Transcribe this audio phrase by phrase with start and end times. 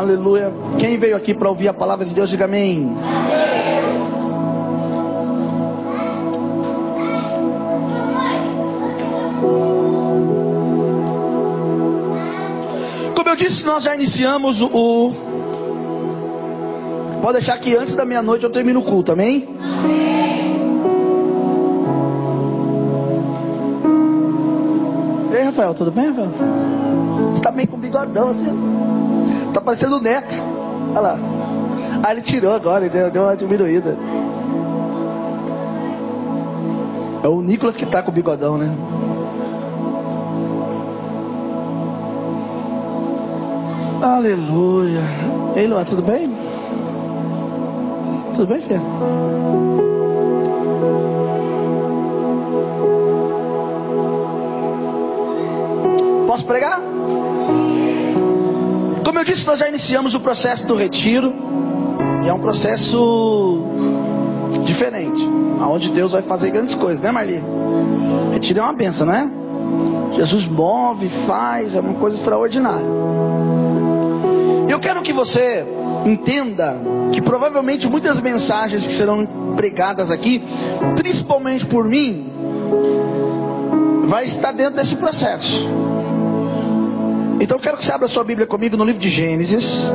[0.00, 0.50] Aleluia.
[0.78, 2.96] Quem veio aqui para ouvir a palavra de Deus, diga amém.
[13.14, 15.12] Como eu disse, nós já iniciamos o.
[17.20, 19.46] Pode deixar que antes da meia-noite eu termino o culto, amém?
[25.30, 26.30] Ei, Rafael, tudo bem, Rafael?
[27.34, 28.89] Você tá meio com bigodão assim.
[29.60, 30.36] Tá parecendo o neto.
[30.92, 31.18] Olha lá.
[32.02, 33.94] Ah, ele tirou agora, deu, deu uma diminuída.
[37.22, 38.74] É o Nicolas que tá com o bigodão, né?
[44.02, 45.02] Aleluia.
[45.54, 46.34] Ei, Luan, tudo bem?
[48.34, 48.80] Tudo bem, filha?
[56.26, 56.89] Posso pregar?
[59.20, 61.34] Eu disse, nós já iniciamos o processo do retiro.
[62.24, 63.66] E é um processo
[64.64, 65.20] diferente.
[65.60, 67.38] Onde Deus vai fazer grandes coisas, né, Marli?
[68.32, 69.28] Retiro é uma benção, não é?
[70.14, 72.86] Jesus move, faz, é uma coisa extraordinária.
[74.66, 75.66] Eu quero que você
[76.06, 76.80] entenda
[77.12, 80.42] que provavelmente muitas mensagens que serão pregadas aqui,
[80.96, 82.32] principalmente por mim,
[84.06, 85.68] vai estar dentro desse processo.
[87.40, 89.90] Então eu quero que você abra sua Bíblia comigo no livro de Gênesis.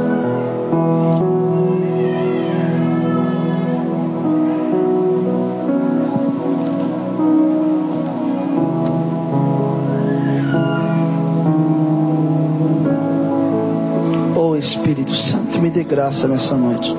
[14.35, 16.95] Oh Espírito Santo, me dê graça nessa noite.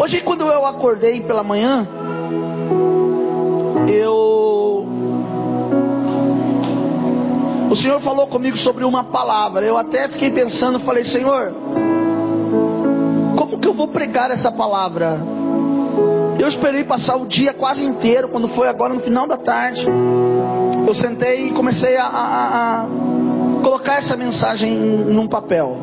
[0.00, 1.88] Hoje, quando eu acordei pela manhã,
[7.82, 9.66] Senhor falou comigo sobre uma palavra.
[9.66, 11.52] Eu até fiquei pensando, falei, Senhor,
[13.36, 15.18] como que eu vou pregar essa palavra?
[16.38, 19.84] Eu esperei passar o dia quase inteiro, quando foi agora no final da tarde.
[20.86, 22.86] Eu sentei e comecei a, a, a
[23.64, 25.78] colocar essa mensagem num papel.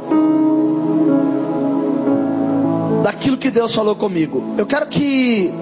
[3.03, 4.55] Daquilo que Deus falou comigo.
[4.57, 5.53] Eu quero que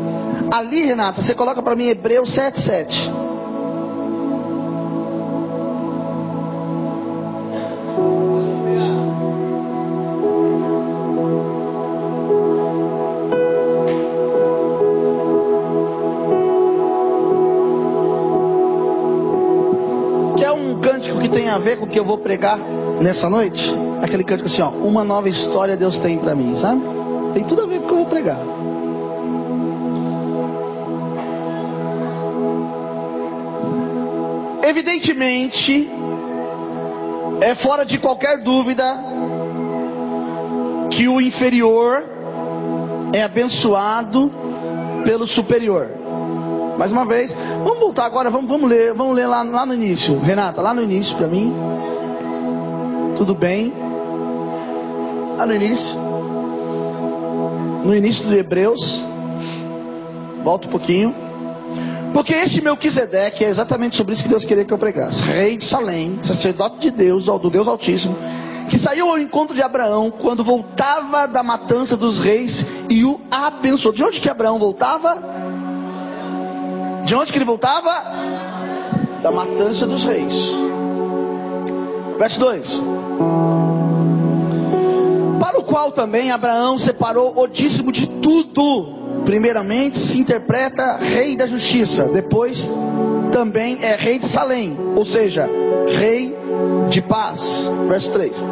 [0.51, 3.16] ali, Renata, você coloca para mim Hebreus 7:7.
[21.77, 22.57] Que tem a ver com o que eu vou pregar
[22.99, 23.73] nessa noite.
[24.01, 26.81] Aquele cântico assim, ó, uma nova história Deus tem para mim, sabe?
[27.33, 28.39] Tem tudo a ver com o que eu vou pregar.
[34.63, 35.89] Evidentemente,
[37.41, 38.97] é fora de qualquer dúvida
[40.89, 42.03] que o inferior
[43.13, 44.31] é abençoado
[45.05, 45.96] pelo superior.
[46.77, 50.19] Mais uma vez, vamos voltar agora, vamos, vamos ler, vamos ler lá, lá no início.
[50.19, 51.53] Renata, lá no início para mim.
[53.17, 53.73] Tudo bem?
[55.37, 55.99] Lá no início.
[57.83, 59.03] No início de Hebreus.
[60.43, 61.15] Volta um pouquinho.
[62.13, 65.21] Porque este Melquisedeque é exatamente sobre isso que Deus queria que eu pregasse.
[65.23, 68.15] Rei de Salém, sacerdote de Deus, do Deus Altíssimo,
[68.69, 73.93] que saiu ao encontro de Abraão quando voltava da matança dos reis e o abençoou.
[73.93, 75.46] De onde que Abraão voltava?
[77.07, 78.03] De onde que ele voltava?
[79.23, 80.51] Da matança dos reis.
[82.19, 82.81] Verso 2.
[85.39, 91.47] Para o qual também Abraão separou o dízimo de tudo primeiramente se interpreta rei da
[91.47, 92.69] justiça, depois
[93.31, 95.49] também é rei de Salém, ou seja,
[95.87, 96.35] rei
[96.89, 97.71] de paz.
[97.87, 98.45] Verso 3.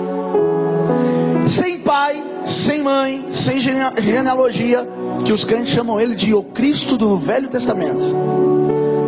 [1.50, 4.88] Sem pai, sem mãe, sem genealogia,
[5.26, 8.06] que os crentes chamam ele de o Cristo do Velho Testamento,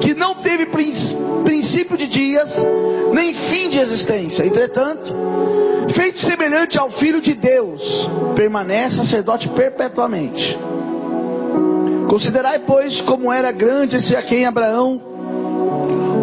[0.02, 2.66] que não teve princípio de dias,
[3.14, 5.14] nem fim de existência, entretanto,
[5.90, 10.58] feito semelhante ao Filho de Deus, permanece sacerdote perpetuamente.
[12.10, 15.00] Considerai, pois, como era grande esse a quem Abraão,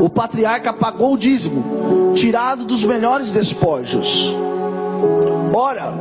[0.03, 4.35] o patriarca, pagou o dízimo, tirado dos melhores despojos.
[5.55, 5.95] Ora,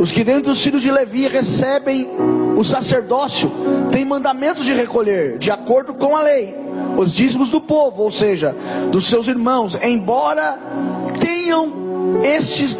[0.00, 2.08] os que dentre os filhos de Levi recebem
[2.58, 3.48] o sacerdócio
[3.92, 6.56] têm mandamentos de recolher, de acordo com a lei,
[6.96, 8.52] os dízimos do povo, ou seja,
[8.90, 10.58] dos seus irmãos, embora
[11.20, 12.76] tenham estes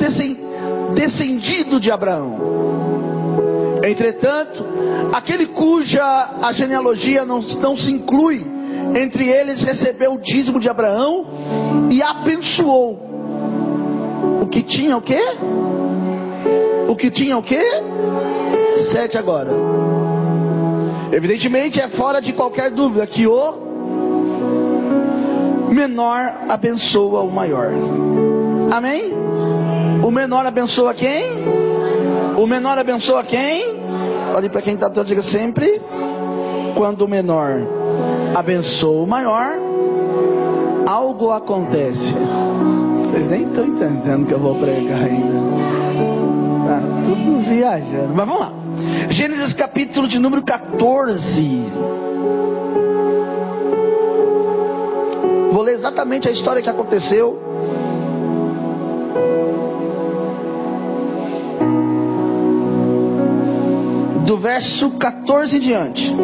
[0.95, 2.41] descendido de Abraão.
[3.85, 4.65] Entretanto,
[5.13, 6.03] aquele cuja
[6.43, 8.45] a genealogia não, não se inclui
[8.97, 11.25] entre eles recebeu o dízimo de Abraão
[11.89, 12.99] e abençoou
[14.43, 15.23] o que tinha o quê?
[16.89, 17.63] o que tinha o quê?
[18.89, 19.51] Sete agora.
[21.13, 23.55] Evidentemente é fora de qualquer dúvida que o
[25.71, 27.71] menor abençoa o maior.
[28.71, 29.13] Amém?
[30.03, 31.23] O menor abençoa quem?
[32.39, 33.79] O menor abençoa quem?
[34.35, 35.83] Olhe para quem está todo diga sempre.
[36.75, 37.61] Quando o menor
[38.35, 39.51] abençoa o maior,
[40.87, 42.15] algo acontece.
[43.03, 45.35] Vocês nem estão entendendo que eu vou pregar ainda.
[46.67, 48.15] Tá tudo viajando.
[48.15, 48.68] Mas vamos lá.
[49.11, 51.65] Gênesis capítulo de número 14.
[55.51, 57.43] Vou ler exatamente a história que aconteceu.
[64.27, 66.15] Do verso 14 em diante.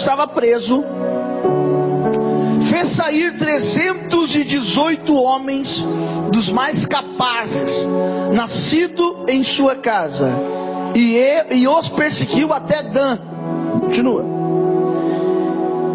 [0.00, 0.82] Estava preso,
[2.62, 5.84] fez sair 318 homens
[6.30, 7.86] dos mais capazes,
[8.34, 10.30] nascido em sua casa,
[10.94, 13.18] e, e os perseguiu até Dan.
[13.80, 14.24] Continua.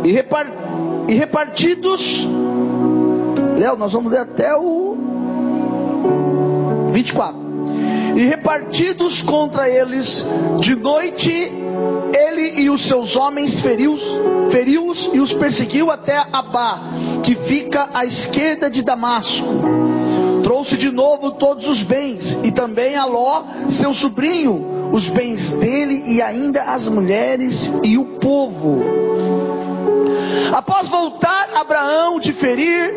[0.04, 0.12] E,
[1.12, 2.28] e repartidos,
[3.58, 4.96] Léo, nós vamos ler até o
[6.92, 7.46] 24.
[8.16, 10.26] E repartidos contra eles
[10.60, 11.65] de noite
[12.56, 14.04] e os seus homens feriu-os
[14.50, 16.80] feriu e os perseguiu até Abá,
[17.24, 19.48] que fica à esquerda de Damasco.
[20.44, 26.04] Trouxe de novo todos os bens, e também a Ló, seu sobrinho, os bens dele
[26.06, 28.84] e ainda as mulheres e o povo.
[30.54, 32.94] Após voltar Abraão de ferir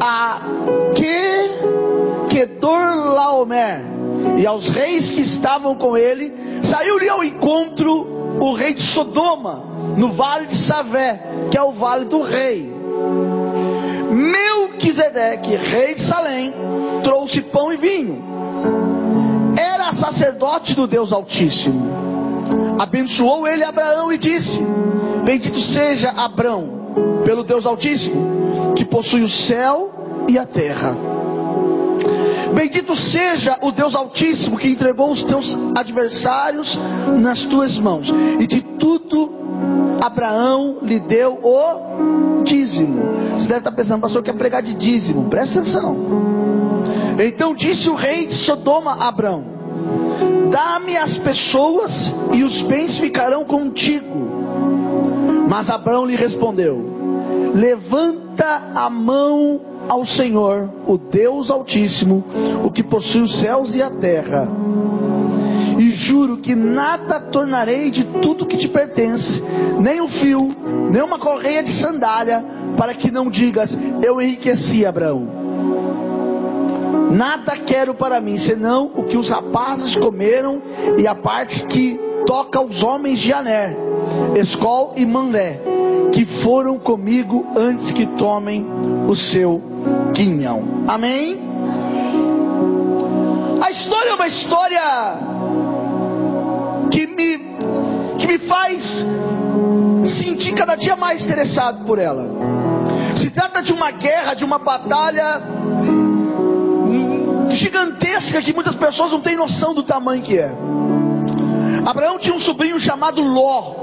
[0.00, 0.40] a
[0.94, 3.82] que Kedor Laomer
[4.38, 9.62] e aos reis que estavam com ele, Saiu-lhe ao encontro o rei de Sodoma,
[9.96, 11.20] no vale de Savé,
[11.50, 12.72] que é o vale do rei.
[14.10, 16.52] Melquisedeque, rei de Salém,
[17.02, 18.22] trouxe pão e vinho.
[19.56, 22.76] Era sacerdote do Deus Altíssimo.
[22.78, 24.62] Abençoou ele Abraão e disse:
[25.24, 30.96] Bendito seja Abraão, pelo Deus Altíssimo, que possui o céu e a terra
[32.54, 36.78] Bendito seja o Deus Altíssimo que entregou os teus adversários
[37.20, 38.12] nas tuas mãos.
[38.38, 39.30] E de tudo
[40.00, 43.02] Abraão lhe deu o dízimo.
[43.32, 45.28] Você deve estar pensando, pastor, quer pregar de dízimo.
[45.28, 45.96] Presta atenção.
[47.18, 49.44] Então disse o rei de Sodoma a Abraão:
[50.50, 54.28] Dá-me as pessoas e os bens ficarão contigo.
[55.48, 62.24] Mas Abraão lhe respondeu: Levanta a mão ao Senhor, o Deus Altíssimo,
[62.64, 64.48] o que possui os céus e a terra.
[65.78, 69.42] E juro que nada tornarei de tudo que te pertence,
[69.78, 70.48] nem um fio,
[70.90, 72.44] nem uma correia de sandália,
[72.76, 75.48] para que não digas: Eu enriqueci Abraão.
[77.10, 80.60] Nada quero para mim, senão o que os rapazes comeram
[80.98, 83.76] e a parte que toca aos homens de Aner,
[84.36, 85.60] Escol e Manlé,
[86.12, 88.66] que foram comigo antes que tomem
[89.08, 89.62] o seu
[90.14, 90.84] quinhão.
[90.86, 91.38] Amém?
[93.62, 94.80] A história é uma história
[96.90, 97.38] que me,
[98.18, 99.04] que me faz
[100.04, 102.28] sentir cada dia mais interessado por ela.
[103.16, 105.42] Se trata de uma guerra, de uma batalha
[107.50, 110.52] gigantesca que muitas pessoas não têm noção do tamanho que é.
[111.84, 113.74] Abraão tinha um sobrinho chamado Ló.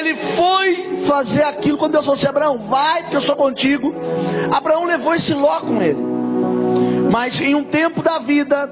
[0.00, 3.94] Ele foi fazer aquilo, quando Deus falou assim: Abraão, vai, porque eu sou contigo.
[4.50, 6.00] Abraão levou esse Ló com ele.
[7.10, 8.70] Mas em um tempo da vida,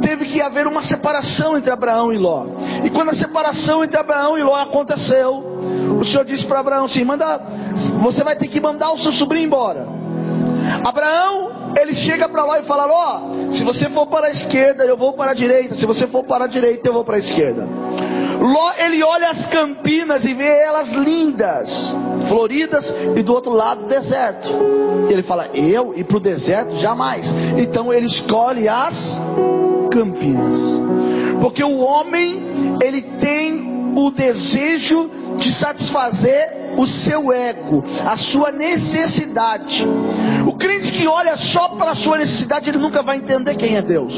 [0.00, 2.46] teve que haver uma separação entre Abraão e Ló.
[2.84, 5.42] E quando a separação entre Abraão e Ló aconteceu,
[5.98, 7.40] o Senhor disse para Abraão assim: manda,
[8.00, 9.88] você vai ter que mandar o seu sobrinho embora.
[10.84, 14.96] Abraão, ele chega para Ló e fala: Ló, se você for para a esquerda, eu
[14.96, 15.74] vou para a direita.
[15.74, 17.68] Se você for para a direita, eu vou para a esquerda.
[18.42, 21.94] Ló, ele olha as campinas e vê elas lindas,
[22.26, 24.48] floridas, e do outro lado deserto.
[25.08, 26.76] Ele fala: Eu ir para o deserto?
[26.76, 27.32] Jamais.
[27.56, 29.20] Então ele escolhe as
[29.92, 30.80] campinas,
[31.40, 32.42] porque o homem
[32.82, 35.08] ele tem o desejo
[35.38, 39.86] de satisfazer o seu ego, a sua necessidade.
[40.62, 44.14] Crente que olha só para a sua necessidade, ele nunca vai entender quem é Deus.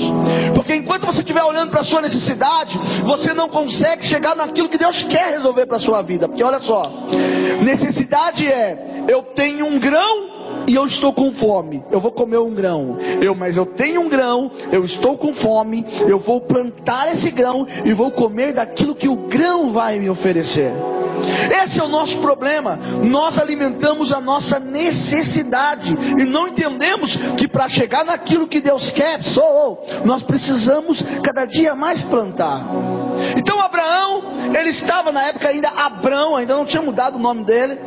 [0.54, 4.76] Porque enquanto você estiver olhando para a sua necessidade, você não consegue chegar naquilo que
[4.76, 6.28] Deus quer resolver para a sua vida.
[6.28, 7.08] Porque olha só,
[7.62, 10.33] necessidade é eu tenho um grão
[10.66, 11.84] e eu estou com fome.
[11.90, 12.98] Eu vou comer um grão.
[13.20, 17.66] Eu, mas eu tenho um grão, eu estou com fome, eu vou plantar esse grão
[17.84, 20.72] e vou comer daquilo que o grão vai me oferecer.
[21.62, 22.78] Esse é o nosso problema.
[23.02, 29.22] Nós alimentamos a nossa necessidade e não entendemos que para chegar naquilo que Deus quer,
[29.22, 32.64] sou, nós precisamos cada dia mais plantar.
[33.36, 34.22] Então Abraão,
[34.58, 37.78] ele estava na época ainda Abrão, ainda não tinha mudado o nome dele.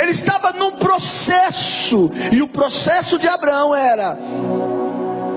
[0.00, 4.18] Ele estava num processo e o processo de Abraão era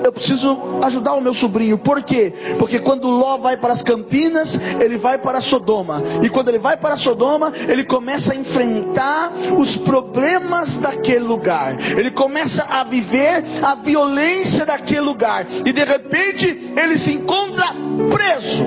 [0.05, 1.79] eu preciso ajudar o meu sobrinho.
[1.79, 2.31] Por quê?
[2.59, 6.03] Porque quando Ló vai para as Campinas, ele vai para Sodoma.
[6.21, 11.75] E quando ele vai para Sodoma, ele começa a enfrentar os problemas daquele lugar.
[11.97, 15.47] Ele começa a viver a violência daquele lugar.
[15.65, 17.65] E de repente, ele se encontra
[18.11, 18.63] preso,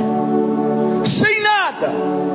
[1.05, 2.28] sem nada.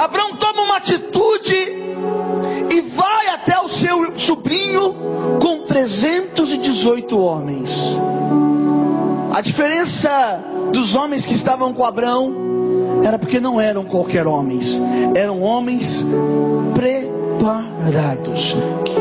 [0.00, 1.54] Abraão toma uma atitude
[2.70, 4.94] e vai até o seu sobrinho
[5.42, 8.00] com 318 homens.
[9.30, 10.40] A diferença
[10.72, 12.32] dos homens que estavam com Abraão
[13.04, 14.80] era porque não eram qualquer homens,
[15.14, 16.02] eram homens
[16.74, 17.19] preparados.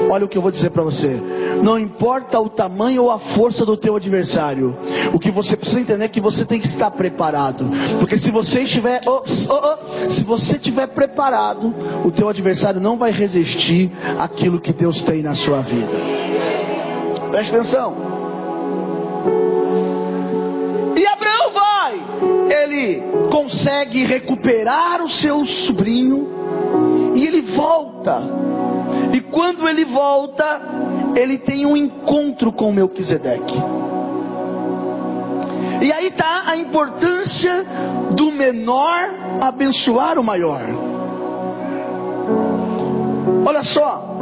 [0.09, 1.19] Olha o que eu vou dizer para você.
[1.61, 4.77] Não importa o tamanho ou a força do teu adversário.
[5.13, 7.69] O que você precisa entender é que você tem que estar preparado.
[7.99, 11.73] Porque se você estiver, oh, oh, oh, se você estiver preparado,
[12.05, 15.97] o teu adversário não vai resistir àquilo que Deus tem na sua vida.
[17.31, 17.95] Preste atenção.
[20.95, 22.01] E Abraão vai.
[22.63, 26.38] Ele consegue recuperar o seu sobrinho
[27.19, 28.21] e ele volta
[29.13, 30.61] e quando ele volta,
[31.15, 33.55] ele tem um encontro com Melquisedeque.
[35.81, 37.65] E aí está a importância
[38.15, 39.09] do menor
[39.41, 40.61] abençoar o maior.
[43.45, 44.17] Olha só,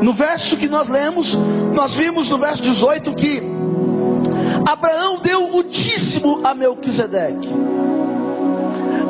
[0.00, 1.36] no verso que nós lemos,
[1.74, 3.42] nós vimos no verso 18 que
[4.66, 7.48] Abraão deu o dízimo a Melquisedeque.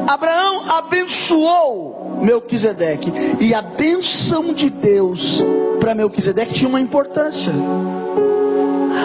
[0.09, 3.13] Abraão abençoou Melquisedeque.
[3.41, 5.43] E a bênção de Deus
[5.79, 7.53] para Melquisedeque tinha uma importância.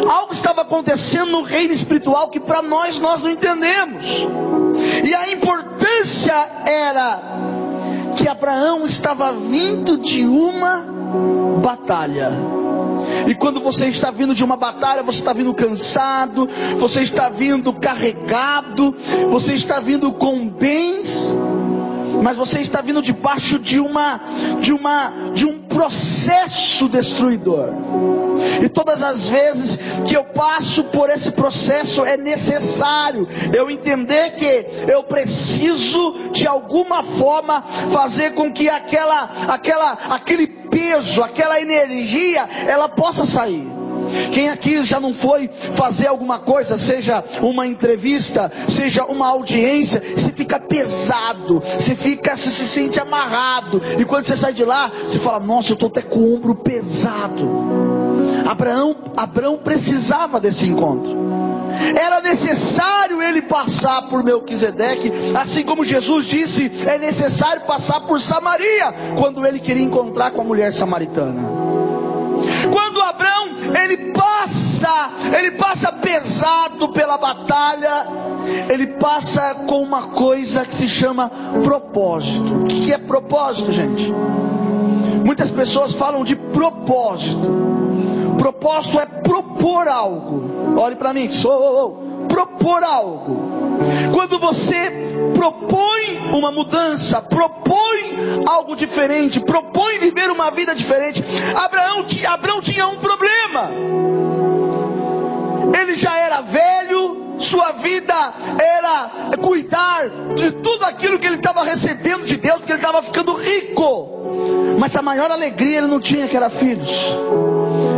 [0.10, 4.28] Algo estava acontecendo no reino espiritual que para nós nós não entendemos.
[5.04, 6.34] E a importância
[6.66, 7.22] era
[8.16, 10.86] que Abraão estava vindo de uma
[11.62, 12.32] batalha.
[13.28, 17.74] E quando você está vindo de uma batalha, você está vindo cansado, você está vindo
[17.74, 18.96] carregado,
[19.30, 21.34] você está vindo com bens,
[22.26, 24.20] mas você está vindo debaixo de uma
[24.60, 27.70] de uma de um processo destruidor.
[28.64, 29.78] E todas as vezes
[30.08, 37.04] que eu passo por esse processo é necessário eu entender que eu preciso de alguma
[37.04, 43.75] forma fazer com que aquela aquela aquele peso, aquela energia, ela possa sair.
[44.32, 50.32] Quem aqui já não foi fazer alguma coisa, seja uma entrevista, seja uma audiência, se
[50.32, 55.20] fica pesado, se fica, se, se sente amarrado, e quando você sai de lá, você
[55.20, 57.96] fala, nossa, eu estou até com o ombro pesado.
[58.48, 61.26] Abraão, Abraão precisava desse encontro.
[61.96, 68.94] Era necessário ele passar por Melquisedeque, assim como Jesus disse, é necessário passar por Samaria,
[69.18, 71.44] quando ele queria encontrar com a mulher samaritana.
[72.72, 73.45] Quando Abraão
[73.84, 78.08] ele passa, ele passa pesado pela batalha,
[78.70, 81.32] ele passa com uma coisa que se chama
[81.64, 82.64] propósito.
[82.64, 84.14] O que é propósito, gente?
[85.26, 87.66] Muitas pessoas falam de propósito.
[88.38, 90.80] Propósito é propor algo.
[90.80, 93.55] Olhe para mim, sou propor algo.
[94.14, 94.92] Quando você
[95.34, 101.24] propõe uma mudança, propõe algo diferente, propõe viver uma vida diferente.
[101.56, 103.72] Abraão, Abraão tinha um problema.
[105.80, 108.14] Ele já era velho, sua vida
[108.60, 113.34] era cuidar de tudo aquilo que ele estava recebendo de Deus, porque ele estava ficando
[113.34, 114.76] rico.
[114.80, 117.16] Mas a maior alegria ele não tinha que era filhos.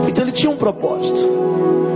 [0.08, 1.87] Então ele tinha um propósito.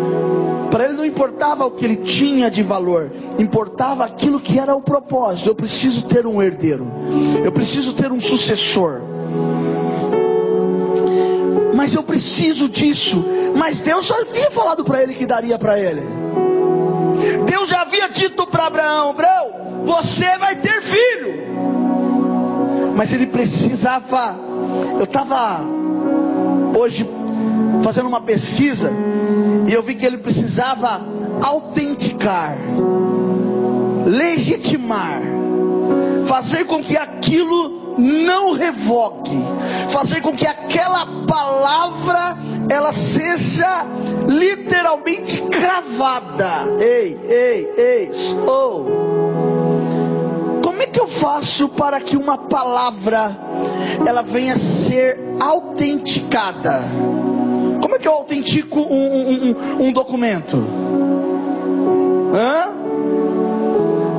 [0.71, 4.81] Para ele não importava o que ele tinha de valor, importava aquilo que era o
[4.81, 5.49] propósito.
[5.49, 6.87] Eu preciso ter um herdeiro,
[7.43, 9.01] eu preciso ter um sucessor.
[11.75, 13.23] Mas eu preciso disso.
[13.55, 16.03] Mas Deus já havia falado para ele que daria para ele.
[17.45, 21.41] Deus já havia dito para Abraão: Abraão, você vai ter filho.
[22.95, 24.35] Mas ele precisava.
[24.97, 25.61] Eu estava
[26.77, 27.03] hoje
[27.83, 28.91] fazendo uma pesquisa
[29.67, 31.01] e eu vi que ele precisava
[31.41, 32.57] autenticar,
[34.05, 35.21] legitimar,
[36.25, 39.38] fazer com que aquilo não revogue,
[39.89, 42.38] fazer com que aquela palavra
[42.69, 43.85] ela seja
[44.27, 46.77] literalmente cravada.
[46.79, 48.11] Ei, ei, ei,
[48.47, 48.85] oh.
[50.61, 53.38] Como é que eu faço para que uma palavra
[54.05, 56.81] ela venha ser autenticada?
[58.01, 60.58] Que eu autentico um, um, um, um documento?
[62.34, 62.72] Hã?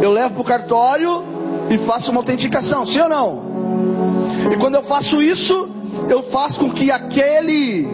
[0.00, 1.24] Eu levo para o cartório
[1.68, 3.42] e faço uma autenticação, sim ou não?
[4.52, 5.68] E quando eu faço isso,
[6.08, 7.88] eu faço com que aquele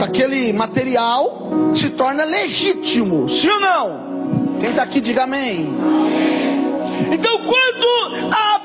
[0.00, 4.58] aquele material se torne legítimo, sim ou não?
[4.60, 5.68] Quem está aqui diga amém.
[7.12, 8.55] Então quando Abraão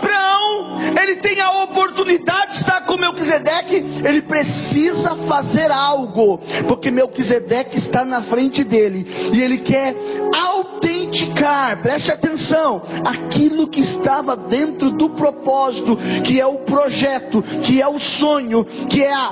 [0.99, 8.03] ele tem a oportunidade de estar com Melquisedeque, ele precisa fazer algo, porque Melquisedeque está
[8.05, 9.95] na frente dele e ele quer
[10.35, 17.87] autenticar, preste atenção, aquilo que estava dentro do propósito, que é o projeto, que é
[17.87, 19.31] o sonho, que é a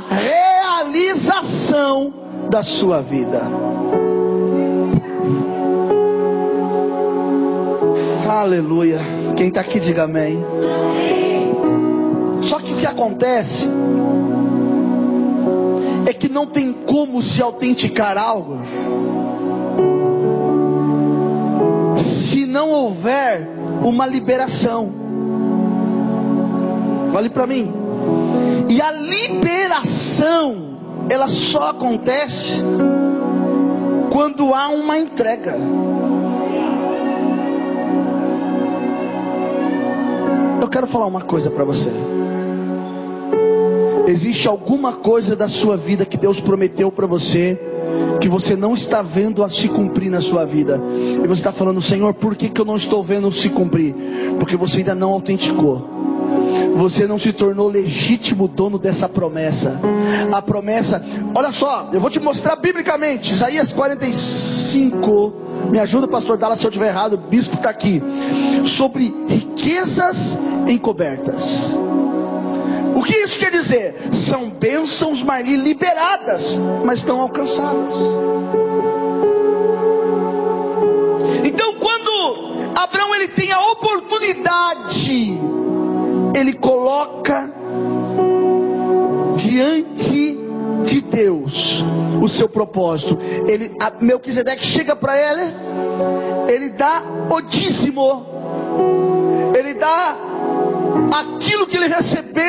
[0.79, 2.13] realização
[2.49, 3.41] da sua vida.
[8.27, 8.99] Aleluia.
[9.35, 10.39] Quem está aqui, diga amém.
[10.41, 11.18] Só
[12.79, 13.69] que acontece
[16.07, 18.59] é que não tem como se autenticar algo
[21.97, 23.47] se não houver
[23.83, 24.91] uma liberação.
[27.13, 27.73] Olhe para mim.
[28.69, 30.77] E a liberação,
[31.09, 32.63] ela só acontece
[34.11, 35.55] quando há uma entrega.
[40.61, 41.91] Eu quero falar uma coisa para você.
[44.09, 47.59] Existe alguma coisa da sua vida que Deus prometeu para você
[48.19, 50.81] que você não está vendo a se cumprir na sua vida.
[51.23, 53.93] E você está falando, Senhor, por que, que eu não estou vendo se cumprir?
[54.39, 55.87] Porque você ainda não autenticou.
[56.73, 59.79] Você não se tornou legítimo dono dessa promessa.
[60.31, 61.03] A promessa,
[61.35, 65.33] olha só, eu vou te mostrar biblicamente, Isaías 45.
[65.69, 68.01] Me ajuda, pastor Dallas, se eu estiver errado, o bispo está aqui.
[68.65, 70.35] Sobre riquezas
[70.67, 71.69] encobertas.
[72.99, 73.95] O que isso quer dizer?
[74.11, 77.95] São bênçãos Marli liberadas, mas estão alcançadas.
[81.45, 85.39] Então, quando Abraão ele tem a oportunidade,
[86.35, 87.49] ele coloca
[89.37, 90.37] diante
[90.83, 91.85] de Deus
[92.21, 93.17] o seu propósito.
[93.47, 95.55] Ele, Melquisedeque chega para ele,
[96.53, 98.25] ele dá o dízimo,
[99.57, 100.17] ele dá
[101.11, 102.48] aquilo que ele recebeu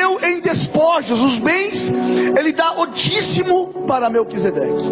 [0.81, 1.93] despojos, os bens,
[2.37, 4.85] ele dá o dízimo para Melquisedeque.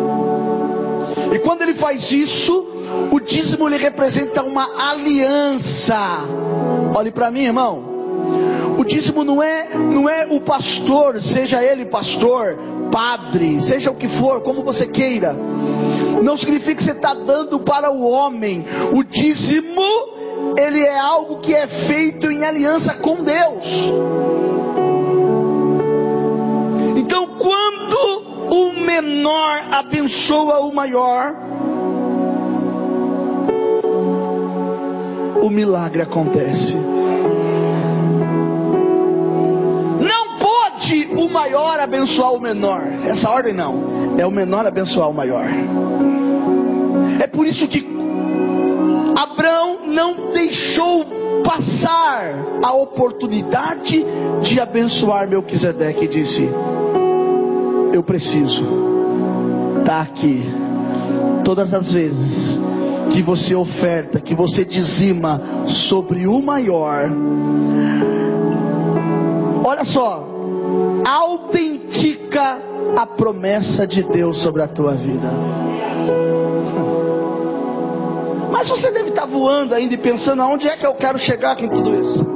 [1.34, 2.66] E quando ele faz isso,
[3.12, 5.98] o dízimo ele representa uma aliança.
[6.96, 7.84] Olhe para mim, irmão.
[8.78, 12.58] O dízimo não é, não é o pastor, seja ele pastor,
[12.92, 15.36] padre, seja o que for, como você queira.
[16.24, 18.66] Não significa que você está dando para o homem.
[18.94, 19.82] O dízimo
[20.58, 23.92] ele é algo que é feito em aliança com Deus.
[28.90, 31.36] Menor abençoa o maior,
[35.44, 36.76] o milagre acontece.
[40.02, 42.82] Não pode o maior abençoar o menor.
[43.06, 44.16] Essa ordem não.
[44.18, 45.46] É o menor abençoar o maior.
[47.22, 47.88] É por isso que
[49.16, 51.06] Abraão não deixou
[51.44, 54.04] passar a oportunidade
[54.42, 56.50] de abençoar Melquisedeque e disse:
[57.94, 58.64] Eu preciso
[59.80, 60.44] estar tá aqui
[61.44, 62.60] todas as vezes
[63.10, 67.10] que você oferta, que você dizima sobre o maior.
[69.64, 70.28] Olha só,
[71.06, 72.60] autentica
[72.96, 75.32] a promessa de Deus sobre a tua vida.
[78.52, 81.68] Mas você deve estar voando ainda e pensando aonde é que eu quero chegar com
[81.68, 82.29] tudo isso.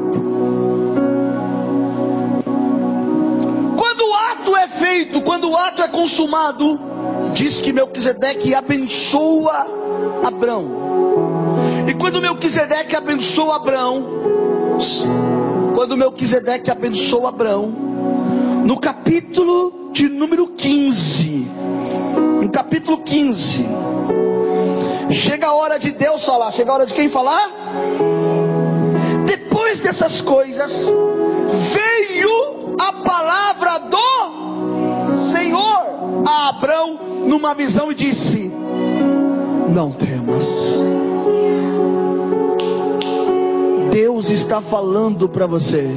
[5.83, 6.79] É consumado,
[7.33, 9.67] diz que Melquisedeque abençoa
[10.23, 10.67] Abrão.
[11.87, 14.03] E quando Melquisedeque abençoa Abrão,
[15.75, 17.67] quando Melquisedeque abençoa Abrão,
[18.65, 21.47] no capítulo de número 15,
[22.41, 23.65] no capítulo 15,
[25.13, 26.51] Chega a hora de Deus falar.
[26.51, 27.51] Chega a hora de quem falar?
[29.25, 30.87] Depois dessas coisas,
[31.49, 33.52] veio a palavra
[35.53, 38.51] Senhor a Abraão numa visão e disse:
[39.69, 40.81] Não temas.
[43.91, 45.87] Deus está falando para você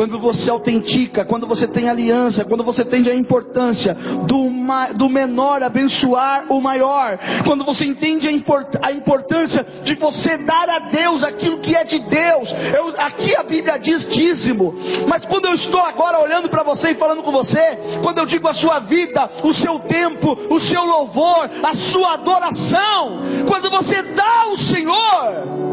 [0.00, 4.48] quando você autentica, quando você tem aliança, quando você entende a importância do,
[4.94, 10.70] do menor abençoar o maior, quando você entende a, import, a importância de você dar
[10.70, 12.50] a Deus aquilo que é de Deus.
[12.74, 14.74] Eu, aqui a Bíblia diz dízimo,
[15.06, 18.48] mas quando eu estou agora olhando para você e falando com você, quando eu digo
[18.48, 24.44] a sua vida, o seu tempo, o seu louvor, a sua adoração, quando você dá
[24.44, 25.69] ao Senhor,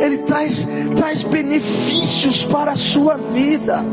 [0.00, 3.84] ele traz, traz benefícios para a sua vida.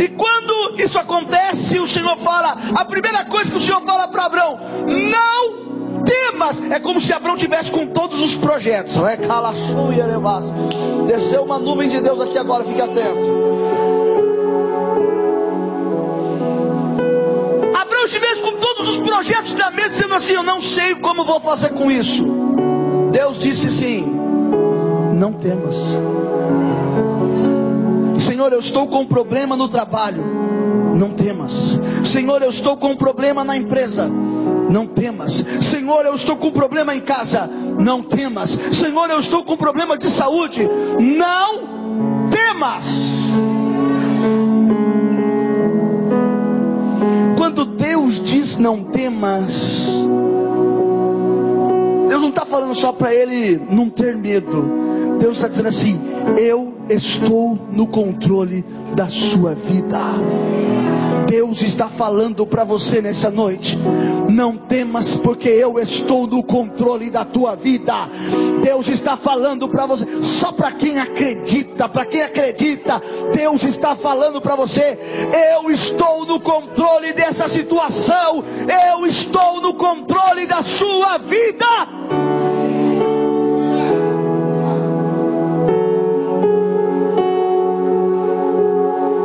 [0.00, 4.24] E quando isso acontece, o Senhor fala, a primeira coisa que o Senhor fala para
[4.24, 5.64] Abraão, não
[6.04, 6.60] temas.
[6.70, 8.96] É como se Abraão tivesse com todos os projetos.
[8.96, 9.16] Não é?
[11.06, 13.93] Desceu uma nuvem de Deus aqui agora, fique atento.
[19.14, 22.26] Projetos da mesa, dizendo assim: Eu não sei como vou fazer com isso.
[23.12, 24.04] Deus disse sim:
[25.14, 25.76] Não temas.
[28.18, 30.24] Senhor, eu estou com um problema no trabalho.
[30.96, 31.78] Não temas.
[32.04, 34.08] Senhor, eu estou com um problema na empresa.
[34.70, 35.44] Não temas.
[35.60, 37.46] Senhor, eu estou com um problema em casa.
[37.46, 38.58] Não temas.
[38.72, 40.68] Senhor, eu estou com um problema de saúde.
[40.98, 43.13] Não temas.
[48.56, 50.06] Não temas,
[52.08, 54.84] Deus não está falando só para ele não ter medo.
[55.18, 56.00] Deus está dizendo assim:
[56.36, 58.64] eu estou no controle
[58.94, 59.98] da sua vida.
[61.26, 63.78] Deus está falando para você nessa noite.
[64.28, 68.08] Não temas, porque eu estou no controle da tua vida.
[68.62, 74.40] Deus está falando para você, só para quem acredita, para quem acredita, Deus está falando
[74.40, 74.98] para você:
[75.56, 78.44] eu estou no controle dessa situação,
[78.92, 81.66] eu estou no controle da sua vida.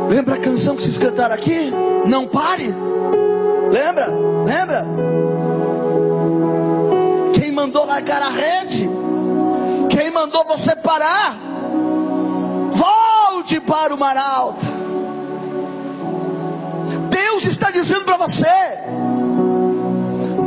[0.09, 1.71] Lembra a canção que vocês cantaram aqui?
[2.05, 2.73] Não pare.
[3.71, 4.07] Lembra?
[4.45, 4.85] Lembra?
[7.33, 8.98] Quem mandou largar a rede?
[10.09, 11.37] Quem mandou você parar?
[12.71, 14.65] Volte para o mar alto.
[17.11, 18.47] Deus está dizendo para você: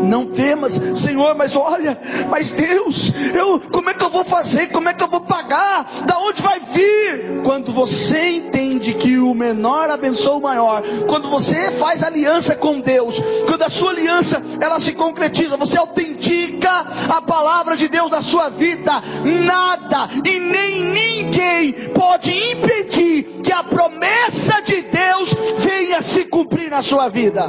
[0.02, 4.68] não temas, Senhor, mas olha, mas Deus, eu, como é que eu vou fazer?
[4.68, 5.90] Como é que eu vou pagar?
[6.06, 7.42] Da onde vai vir?
[7.44, 13.20] Quando você entende que o menor abençoa o maior, quando você faz aliança com Deus,
[13.46, 18.48] quando a sua aliança ela se concretiza, você autentica a palavra de Deus na sua
[18.48, 26.70] vida, nada e nem ninguém pode impedir que a promessa de Deus venha se cumprir
[26.70, 27.48] na sua vida.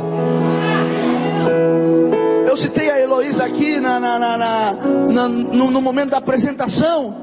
[2.63, 7.13] Citei a Heloísa aqui na, na, na, no, no momento da apresentação.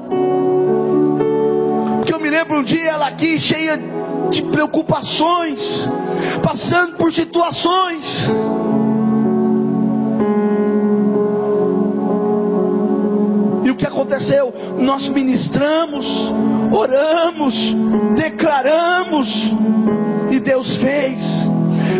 [2.05, 3.75] Que eu me lembro um dia ela aqui cheia
[4.29, 5.89] de preocupações,
[6.43, 8.27] passando por situações.
[13.63, 14.53] E o que aconteceu?
[14.77, 16.31] Nós ministramos,
[16.71, 17.75] oramos,
[18.15, 19.51] declaramos,
[20.29, 21.47] e Deus fez.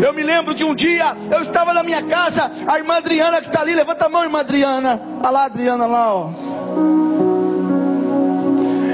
[0.00, 3.48] Eu me lembro que um dia eu estava na minha casa, a irmã Adriana que
[3.48, 5.00] está ali, levanta a mão, irmã Adriana.
[5.20, 6.30] Olha lá, Adriana lá, ó.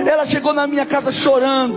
[0.07, 1.77] Ela chegou na minha casa chorando.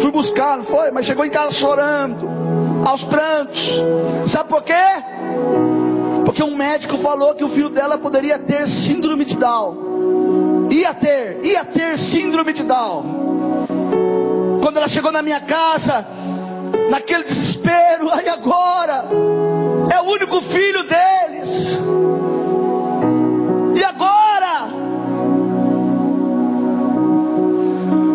[0.00, 0.90] Fui buscar, não foi?
[0.90, 2.28] Mas chegou em casa chorando,
[2.84, 3.82] aos prantos.
[4.26, 4.74] Sabe por quê?
[6.24, 10.68] Porque um médico falou que o filho dela poderia ter síndrome de Down.
[10.70, 13.66] Ia ter, ia ter síndrome de Down.
[14.62, 16.06] Quando ela chegou na minha casa,
[16.90, 19.08] naquele desespero, aí agora,
[19.90, 21.78] é o único filho deles.
[23.76, 24.68] E agora?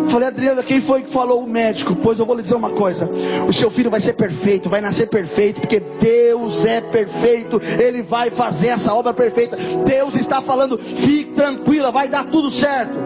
[0.08, 1.96] Falei, Adriana, quem foi que falou o médico?
[1.96, 3.10] Pois eu vou lhe dizer uma coisa:
[3.48, 8.28] o seu filho vai ser perfeito, vai nascer perfeito, porque Deus é perfeito, Ele vai
[8.28, 9.56] fazer essa obra perfeita.
[9.86, 12.96] Deus está falando, fique tranquila, vai dar tudo certo.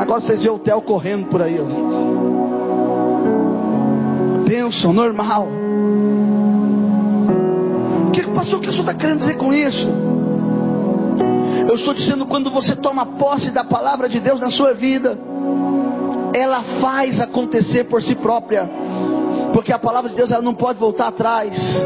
[0.00, 1.58] Agora vocês vêem o Theo correndo por aí.
[1.60, 1.97] Ó
[4.48, 5.46] bênção, normal.
[8.06, 8.58] O que passou?
[8.58, 9.86] O que o senhor está querendo dizer com isso?
[11.68, 15.18] Eu estou dizendo quando você toma posse da palavra de Deus na sua vida,
[16.32, 18.70] ela faz acontecer por si própria.
[19.52, 21.84] Porque a palavra de Deus ela não pode voltar atrás.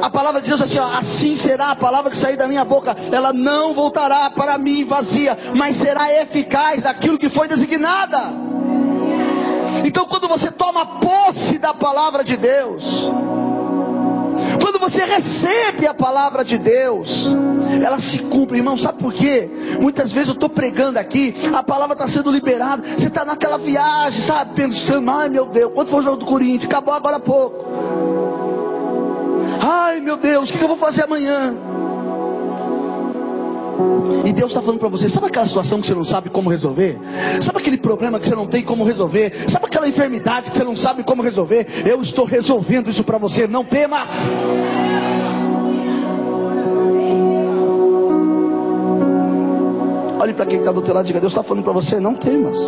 [0.00, 2.64] A palavra de Deus é assim, ó, assim será a palavra que sair da minha
[2.64, 8.49] boca, ela não voltará para mim vazia, mas será eficaz aquilo que foi designada.
[9.84, 13.10] Então, quando você toma posse da palavra de Deus,
[14.60, 17.34] quando você recebe a palavra de Deus,
[17.84, 18.76] ela se cumpre, irmão.
[18.76, 19.48] Sabe por quê?
[19.80, 24.20] Muitas vezes eu estou pregando aqui, a palavra está sendo liberada, você está naquela viagem,
[24.20, 26.64] sabe, pensando, ai meu Deus, quando foi o jogo do Corinthians?
[26.64, 27.64] Acabou agora há pouco.
[29.62, 31.69] Ai meu Deus, o que eu vou fazer amanhã?
[34.24, 36.98] E Deus está falando para você: sabe aquela situação que você não sabe como resolver?
[37.40, 39.48] Sabe aquele problema que você não tem como resolver?
[39.48, 41.66] Sabe aquela enfermidade que você não sabe como resolver?
[41.86, 44.28] Eu estou resolvendo isso para você, não temas.
[50.20, 52.14] Olhe para quem está do teu lado e diga: Deus está falando para você, não
[52.14, 52.58] temas.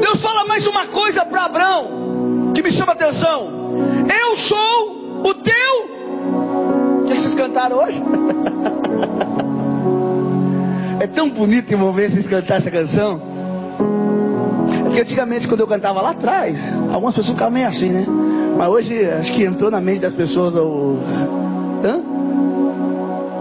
[0.00, 3.50] Deus fala mais uma coisa para Abraão que me chama a atenção:
[4.18, 4.63] Eu sou
[7.64, 8.02] cantaram hoje?
[11.00, 13.22] é tão bonito em ver vocês cantar essa canção.
[14.82, 16.58] Porque antigamente, quando eu cantava lá atrás,
[16.92, 18.06] algumas pessoas ficavam meio assim, né?
[18.56, 20.98] Mas hoje, acho que entrou na mente das pessoas o.
[21.84, 22.02] Hã?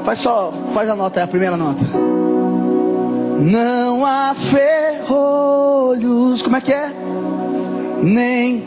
[0.04, 1.86] Faz só, faz a nota, é a primeira nota.
[3.40, 6.92] Não há ferrolhos, como é que é?
[8.02, 8.66] Nem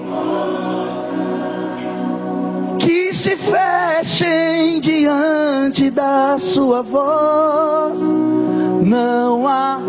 [3.27, 8.01] se fechem diante da sua voz.
[8.85, 9.81] Não há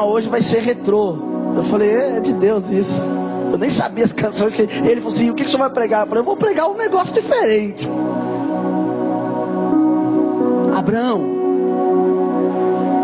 [0.00, 1.16] hoje vai ser retrô.
[1.56, 3.02] Eu falei, é, é de Deus isso.
[3.52, 5.70] Eu nem sabia as canções que ele falou assim, o que, que o senhor vai
[5.70, 6.02] pregar?
[6.02, 7.86] Eu falei, eu vou pregar um negócio diferente.
[10.74, 11.22] Abraão,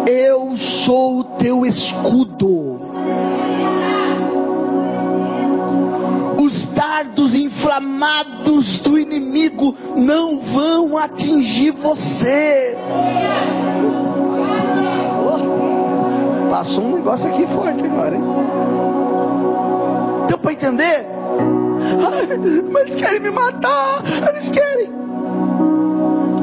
[0.06, 2.80] eu sou o teu escudo.
[6.40, 12.74] Os dardos inflamados do inimigo não vão atingir você.
[16.58, 18.22] Passou um negócio aqui forte agora, hein?
[20.26, 21.06] Deu para entender?
[22.02, 22.26] Ai,
[22.68, 24.90] mas eles querem me matar, eles querem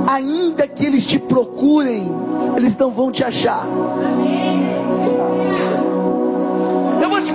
[0.08, 2.10] ainda que eles te procurem,
[2.56, 3.66] eles não vão te achar.
[3.66, 4.55] Te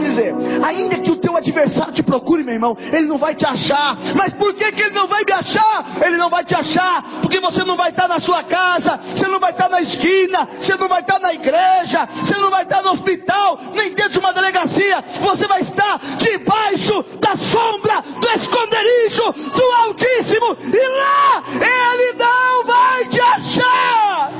[0.02, 0.34] dizer,
[0.64, 3.96] ainda que o teu adversário te procure, meu irmão, ele não vai te achar.
[4.14, 5.86] Mas por que, que ele não vai me achar?
[6.04, 9.38] Ele não vai te achar, porque você não vai estar na sua casa, você não
[9.38, 12.90] vai estar na esquina, você não vai estar na igreja, você não vai estar no
[12.90, 15.02] hospital, nem dentro de uma delegacia.
[15.20, 23.04] Você vai estar debaixo da sombra do esconderijo do Altíssimo, e lá ele não vai
[23.06, 24.32] te achar.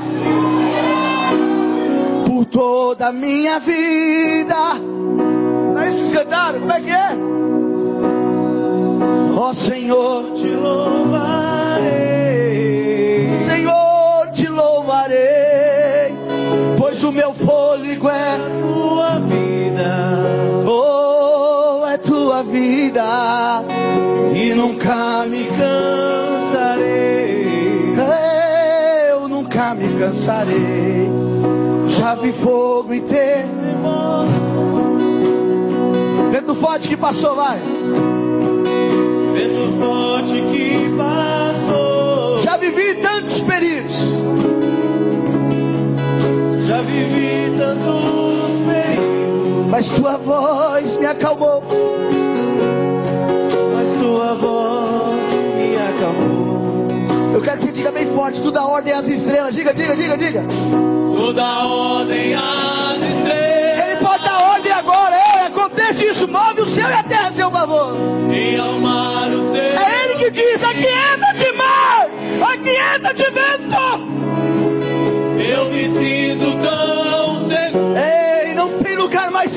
[2.25, 3.90] Por toda a minha vida.
[9.43, 11.89] Ó oh, Senhor, te louvarei.
[13.43, 16.15] Senhor, te louvarei.
[16.77, 20.19] Pois o meu fôlego é a tua vida.
[20.69, 23.63] Oh, é tua vida.
[24.35, 26.85] E nunca me cansarei.
[29.09, 31.09] Eu nunca me cansarei.
[31.87, 34.27] Já vi fogo e temor.
[36.31, 37.70] Vento forte que passou, vai.
[39.33, 42.41] Vento forte que passou.
[42.41, 43.93] Já vivi tantos perigos.
[46.67, 49.67] Já vivi tantos perigos.
[49.69, 51.63] Mas tua voz me acalmou.
[53.75, 56.51] Mas tua voz me acalmou.
[57.33, 59.55] Eu quero que você diga bem forte, tudo dá ordem às estrelas.
[59.55, 60.43] Diga, diga, diga, diga.
[61.15, 63.87] Tu dá ordem às estrelas.
[63.87, 65.15] Ele pode dar ordem agora.
[65.15, 66.27] É, acontece isso.
[66.27, 66.65] Move o
[70.81, 72.09] aquieta-te mar,
[72.53, 73.75] aquieta-te vento.
[75.39, 77.95] Eu me sinto tão seguro.
[77.97, 79.50] Ei, não tem lugar mais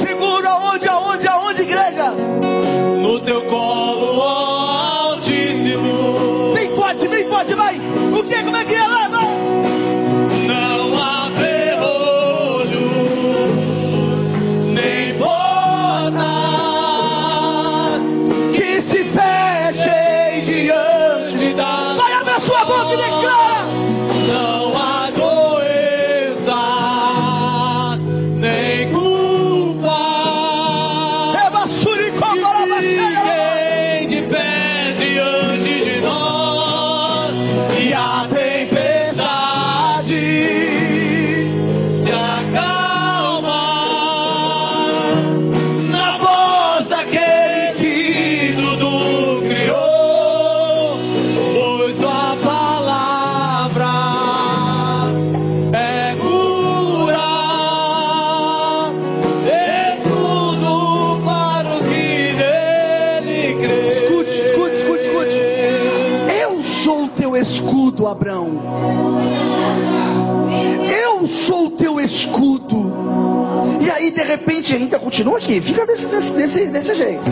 [74.76, 77.22] ainda continua aqui, fica desse, desse, desse, desse jeito.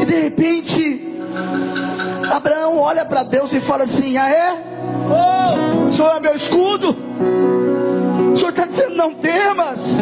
[0.00, 1.18] E de repente,
[2.30, 4.52] Abraão olha para Deus e fala assim: Ah, é?
[5.86, 6.96] O Senhor é meu escudo.
[8.32, 9.96] O Senhor está dizendo: Não temas.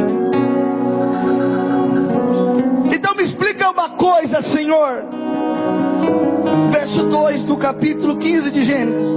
[2.92, 5.04] Então me explica uma coisa, Senhor.
[6.70, 9.08] Verso 2 do capítulo 15 de Gênesis.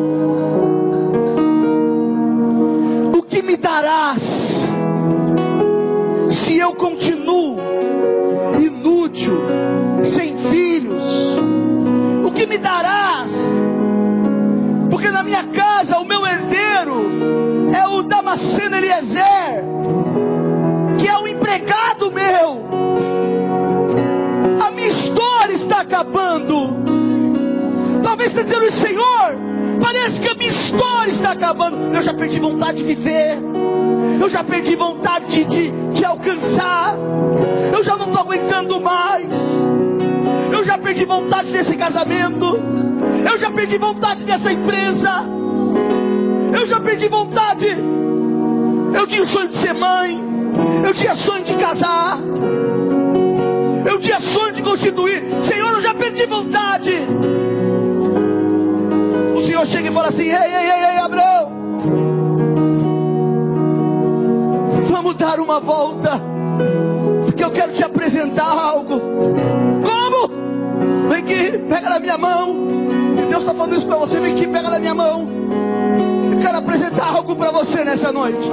[77.37, 78.49] Para você nessa noite.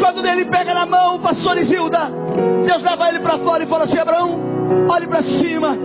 [0.00, 2.10] Quando ele pega na mão, pastor Isilda,
[2.64, 4.38] Deus leva ele para fora e fala assim: Abraão,
[4.88, 5.76] olhe para cima.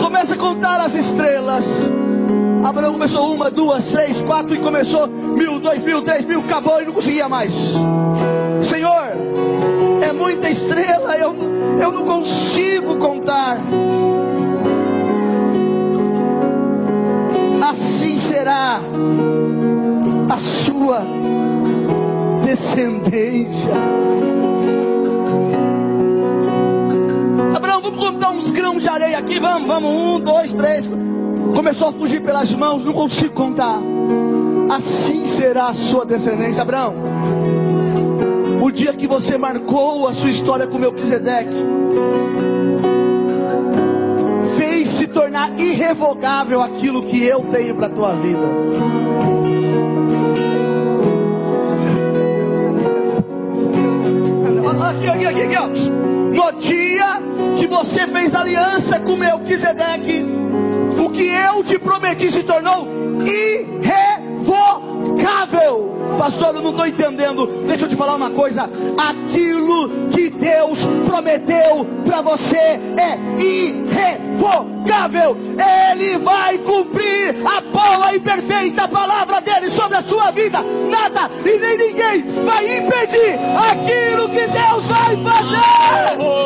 [0.00, 1.90] Começa a contar as estrelas.
[2.64, 6.86] Abraão começou uma, duas, três, quatro e começou mil, dois mil, dez mil, acabou e
[6.86, 7.74] não conseguia mais.
[8.62, 9.12] Senhor,
[10.02, 11.34] é muita estrela, eu,
[11.80, 13.60] eu não consigo contar.
[18.26, 18.80] Será
[20.28, 21.02] a sua
[22.44, 23.72] descendência.
[27.54, 30.90] Abraão, vamos contar uns grãos de areia aqui, vamos, vamos, um, dois, três.
[31.54, 33.80] Começou a fugir pelas mãos, não consigo contar.
[34.68, 36.94] Assim será a sua descendência, Abraão.
[38.60, 41.54] O dia que você marcou a sua história com Melquisedeque,
[45.56, 48.86] irrevogável aquilo que eu tenho para a tua vida.
[54.88, 55.90] Aqui, aqui, aqui, aqui.
[56.32, 57.20] No dia
[57.56, 60.24] que você fez aliança com Melquisedeque,
[60.98, 62.86] o que eu te prometi se tornou
[63.24, 63.75] irrevogável.
[66.26, 67.46] Pastor, eu não estou entendendo.
[67.68, 68.68] Deixa eu te falar uma coisa.
[68.98, 75.36] Aquilo que Deus prometeu para você é irrevogável.
[75.92, 80.58] Ele vai cumprir a boa e perfeita palavra dele sobre a sua vida.
[80.90, 83.38] Nada e nem ninguém vai impedir
[83.70, 86.45] aquilo que Deus vai fazer.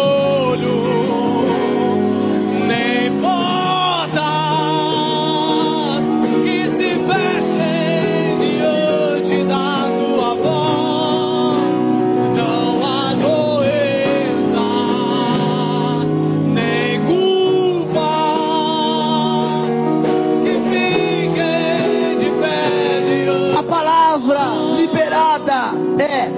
[26.11, 26.31] É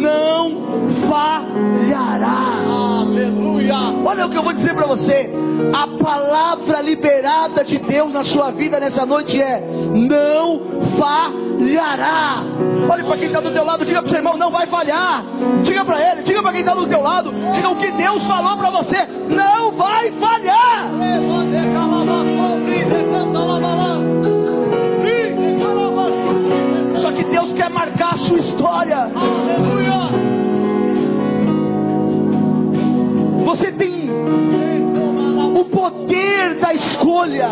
[0.00, 2.60] não falhará.
[3.00, 3.76] Aleluia.
[4.04, 5.30] Olha o que eu vou dizer para você.
[5.72, 9.62] A palavra liberada de Deus na sua vida nessa noite é:
[9.92, 10.60] não
[10.98, 12.42] falhará.
[12.90, 15.24] Olhe para quem está do teu lado, diga para o seu irmão: não vai falhar.
[15.62, 18.56] Diga para ele, diga para quem está do teu lado, diga o que Deus falou
[18.56, 20.90] para você: não vai falhar.
[27.60, 29.10] Quer marcar a sua história.
[33.44, 34.08] Você tem
[35.54, 37.50] o poder da escolha.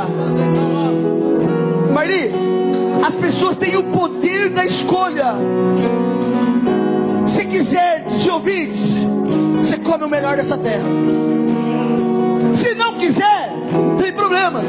[1.93, 2.33] Marli,
[3.07, 5.35] as pessoas têm o poder da escolha.
[7.27, 8.71] Se quiser, se ouvir,
[9.59, 10.89] você come o melhor dessa terra.
[12.55, 14.63] Se não quiser, não tem problema.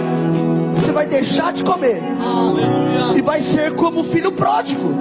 [1.00, 2.02] Vai deixar de comer
[3.16, 4.93] e vai ser como o filho pródigo.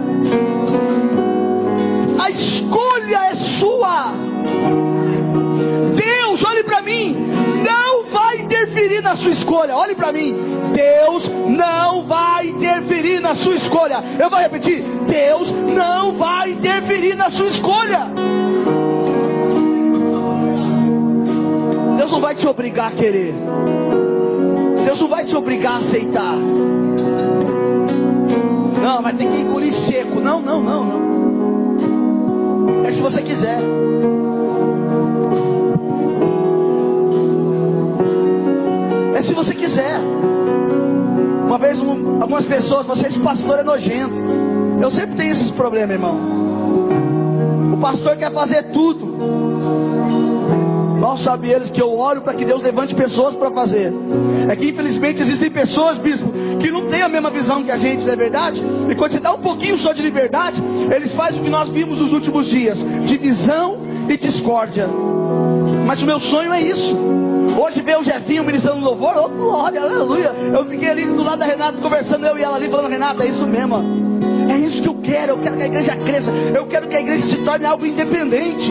[2.22, 4.12] A escolha é sua.
[5.96, 7.16] Deus, olhe para mim,
[7.66, 9.74] não vai interferir na sua escolha.
[9.74, 10.36] Olhe para mim.
[10.72, 14.00] Deus não vai interferir na sua escolha.
[14.20, 14.84] Eu vou repetir.
[15.08, 18.06] Deus não vai interferir na sua escolha.
[21.96, 23.34] Deus não vai te obrigar a querer.
[24.98, 26.34] Deus não vai te obrigar a aceitar.
[28.82, 30.18] Não, vai ter que engolir seco.
[30.18, 32.84] Não, não, não, não.
[32.84, 33.60] É se você quiser.
[39.14, 40.00] É se você quiser.
[41.46, 44.20] Uma vez um, algumas pessoas, você esse pastor é nojento.
[44.82, 46.16] Eu sempre tenho esses problemas, irmão.
[47.72, 49.47] O pastor quer fazer tudo.
[51.08, 53.90] Mal sabem eles que eu oro para que Deus levante pessoas para fazer.
[54.46, 56.30] É que infelizmente existem pessoas, bispo,
[56.60, 58.62] que não têm a mesma visão que a gente, não é verdade?
[58.90, 60.62] E quando você dá um pouquinho só de liberdade,
[60.94, 64.86] eles fazem o que nós vimos nos últimos dias: divisão e discórdia.
[65.86, 66.94] Mas o meu sonho é isso.
[67.58, 70.34] Hoje ver o Jefinho ministrando louvor, oh glória, aleluia.
[70.52, 73.28] Eu fiquei ali do lado da Renata conversando, eu e ela ali falando, Renata, é
[73.28, 73.76] isso mesmo.
[73.76, 74.52] Ó.
[74.52, 77.00] É isso que eu quero, eu quero que a igreja cresça, eu quero que a
[77.00, 78.70] igreja se torne algo independente.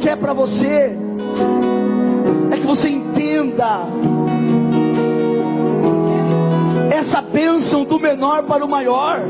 [0.00, 0.96] Quer para você
[2.50, 3.80] é que você entenda
[6.92, 9.20] essa bênção do menor para o maior.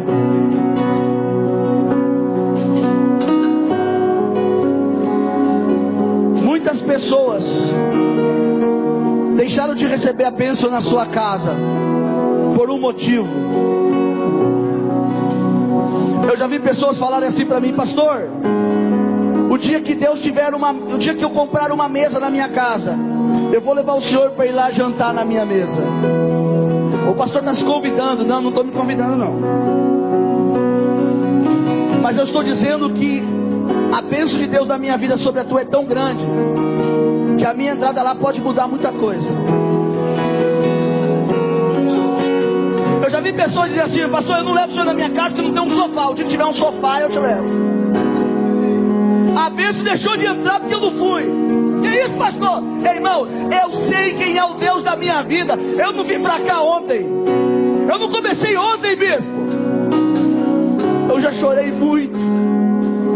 [6.43, 7.62] Muitas pessoas
[9.37, 11.55] deixaram de receber a bênção na sua casa
[12.57, 13.29] por um motivo.
[16.29, 18.29] Eu já vi pessoas falarem assim para mim, pastor.
[19.67, 22.97] Dia que Deus tiver uma, o dia que eu comprar uma mesa na minha casa,
[23.53, 25.81] eu vou levar o senhor para ir lá jantar na minha mesa.
[27.11, 29.35] O pastor está se convidando, não, não estou me convidando não.
[32.01, 33.21] Mas eu estou dizendo que
[33.93, 36.25] a bênção de Deus na minha vida sobre a tua é tão grande
[37.37, 39.33] que a minha entrada lá pode mudar muita coisa.
[43.03, 45.35] Eu já vi pessoas dizer assim, pastor, eu não levo o senhor na minha casa
[45.35, 46.07] que não tem um sofá.
[46.07, 47.86] O dia que tiver um sofá, eu te levo.
[49.37, 51.24] A bênção deixou de entrar porque eu não fui.
[51.82, 52.62] Que isso, pastor?
[52.82, 53.28] Ei, irmão,
[53.62, 55.55] eu sei quem é o Deus da minha vida.
[55.55, 57.07] Eu não vim para cá ontem.
[57.87, 59.30] Eu não comecei ontem, bispo.
[61.11, 62.18] Eu já chorei muito.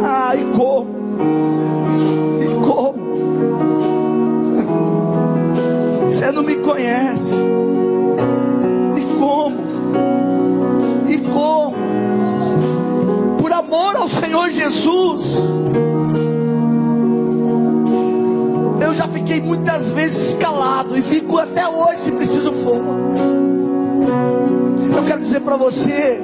[0.04, 0.90] Ah, e como?
[2.40, 3.00] E como?
[6.04, 7.19] Você não me conhece.
[25.70, 26.20] Você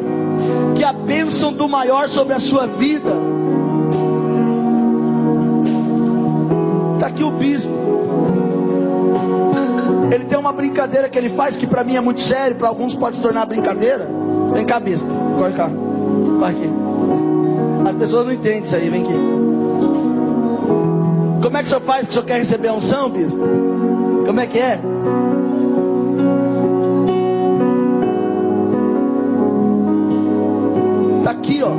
[0.75, 3.13] que a bênção do maior sobre a sua vida
[6.95, 7.73] está aqui o bispo.
[10.13, 12.95] Ele tem uma brincadeira que ele faz que para mim é muito sério, para alguns
[12.95, 14.09] pode se tornar brincadeira.
[14.53, 15.07] Vem cá, bispo,
[15.39, 16.71] corre cá, corre aqui.
[17.89, 19.15] As pessoas não entendem isso aí, vem aqui.
[21.43, 23.39] Como é que o senhor faz que o senhor quer receber a unção, bispo?
[24.27, 24.81] Como é que é?
[31.47, 31.73] Aqui, ó.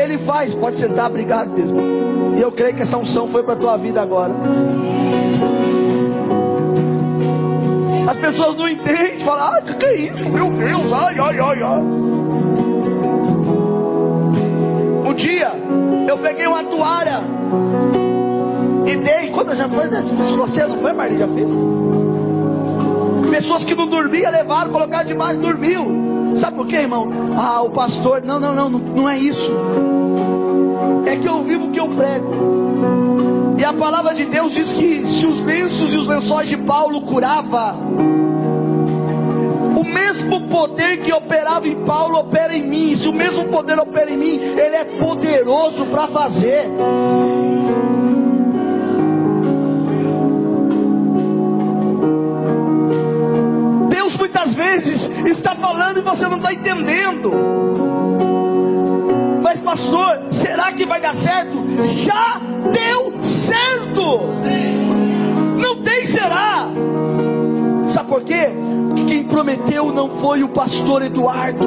[0.00, 1.78] Ele faz, pode sentar, obrigado, bispo.
[2.36, 4.32] E eu creio que essa unção foi para tua vida agora.
[8.08, 10.30] As pessoas não entendem, falam, ah, o que é isso?
[10.30, 11.80] Meu Deus, ai, ai, ai, ai.
[15.08, 15.50] Um dia,
[16.08, 17.20] eu peguei uma toalha
[18.86, 21.50] e dei, quando já foi, você não foi, Marli, já fez?
[23.36, 26.32] Pessoas que não dormiam, levaram, colocaram debaixo, dormiu.
[26.36, 27.10] Sabe por quê, irmão?
[27.36, 29.52] Ah, o pastor, não, não, não, não é isso.
[31.04, 33.54] É que eu vivo o que eu prego.
[33.58, 37.02] E a palavra de Deus diz que se os lenços e os lençóis de Paulo
[37.02, 37.76] curava,
[39.76, 42.94] o mesmo poder que operava em Paulo opera em mim.
[42.94, 46.70] Se o mesmo poder opera em mim, ele é poderoso para fazer.
[56.16, 57.32] Você não está entendendo.
[59.42, 61.62] Mas pastor, será que vai dar certo?
[61.84, 62.40] Já
[62.72, 64.20] deu certo.
[65.60, 66.68] Não tem será.
[67.86, 68.48] Sabe por quê?
[68.88, 71.66] Porque quem prometeu não foi o pastor Eduardo,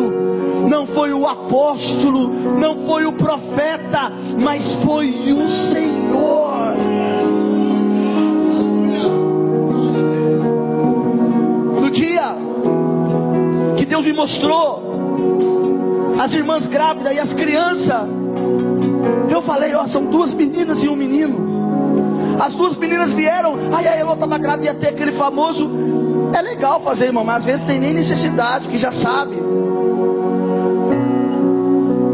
[0.68, 2.30] não foi o apóstolo,
[2.60, 6.49] não foi o profeta, mas foi o Senhor.
[14.00, 14.82] Deus me mostrou
[16.20, 18.08] as irmãs grávidas e as crianças.
[19.30, 22.38] Eu falei, ó, são duas meninas e um menino.
[22.40, 25.70] As duas meninas vieram, aí a Elô estava grávida, ia ter aquele famoso.
[26.34, 29.36] É legal fazer, irmão, mas às vezes tem nem necessidade, que já sabe.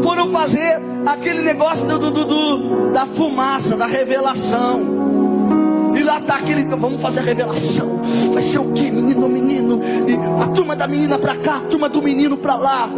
[0.02, 4.95] Foram fazer aquele negócio do, do, do, da fumaça, da revelação.
[6.26, 8.00] Está aquele, então vamos fazer a revelação.
[8.34, 9.80] Vai ser o que, menino menino?
[10.08, 12.90] E a turma da menina para cá, a turma do menino para lá.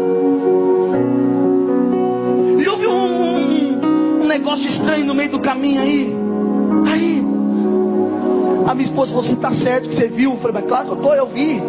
[2.59, 6.17] E houve um, um, um negócio estranho no meio do caminho aí.
[6.91, 7.23] Aí,
[8.67, 10.31] a minha esposa falou: Você está certo que você viu?
[10.31, 11.61] Eu falei: Mas claro que eu estou, eu vi.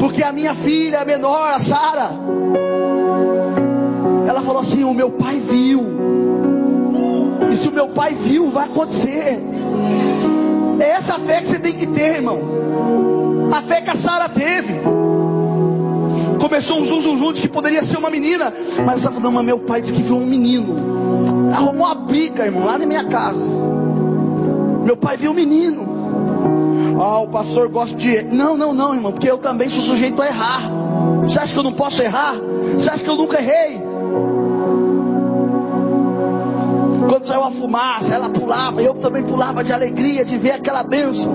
[0.00, 2.12] Porque a minha filha é menor, a Sara.
[4.26, 5.84] Ela falou assim: O meu pai viu.
[7.52, 9.38] E se o meu pai viu, vai acontecer.
[10.80, 12.40] É essa fé que você tem que ter, irmão.
[13.52, 14.80] A fé que a Sara teve.
[16.40, 18.52] Começou um zum, zum, zum de que poderia ser uma menina.
[18.84, 21.50] Mas ela falou: meu pai disse que viu um menino.
[21.52, 23.44] Arrumou uma briga, irmão, lá na minha casa.
[24.84, 25.96] Meu pai viu um menino.
[27.00, 28.22] Ah, o pastor gosta de.
[28.22, 30.62] Não, não, não, irmão, porque eu também sou sujeito a errar.
[31.24, 32.34] Você acha que eu não posso errar?
[32.74, 33.85] Você acha que eu nunca errei?
[37.08, 41.32] Quando saiu a fumaça, ela pulava, eu também pulava de alegria de ver aquela bênção.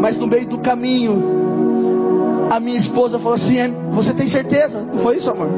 [0.00, 3.56] Mas no meio do caminho, a minha esposa falou assim:
[3.92, 4.80] Você tem certeza?
[4.80, 5.48] Não foi isso, amor?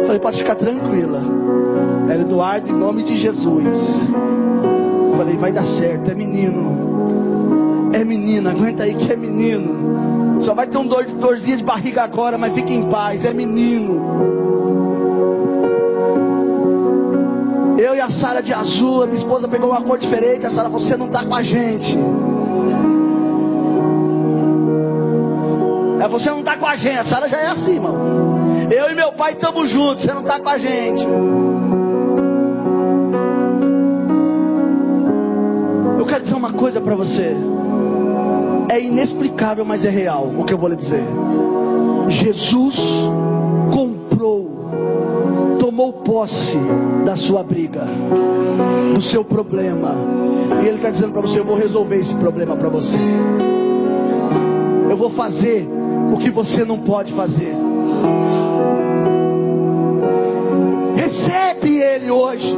[0.00, 1.22] Eu falei: Pode ficar tranquila.
[2.08, 4.06] Ela, Eduardo, em nome de Jesus.
[5.10, 7.90] Eu falei: Vai dar certo, é menino.
[7.92, 10.40] É menino, aguenta aí que é menino.
[10.42, 14.59] Só vai ter um dor, dorzinha de barriga agora, mas fique em paz, é menino.
[17.80, 20.44] Eu e a Sara de azul, a minha esposa pegou uma cor diferente.
[20.44, 21.96] A Sara falou: Você não está com a gente.
[25.98, 26.98] É, você não está com a gente.
[26.98, 27.96] A Sara já é assim, irmão.
[28.70, 30.04] Eu e meu pai estamos juntos.
[30.04, 31.06] Você não está com a gente.
[35.98, 37.34] Eu quero dizer uma coisa para você.
[38.68, 41.02] É inexplicável, mas é real o que eu vou lhe dizer.
[42.08, 42.78] Jesus
[43.72, 44.09] comprou,
[45.80, 46.58] tomou posse
[47.06, 47.86] da sua briga,
[48.92, 49.94] do seu problema.
[50.62, 52.98] E Ele está dizendo para você: Eu vou resolver esse problema para você.
[54.90, 55.66] Eu vou fazer
[56.12, 57.56] o que você não pode fazer.
[60.96, 62.54] Recebe Ele hoje.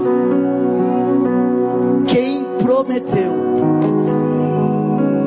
[2.09, 3.33] Quem prometeu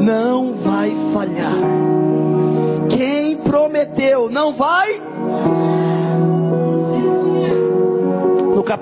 [0.02, 1.56] não vai falhar.
[2.90, 5.05] Quem prometeu não vai.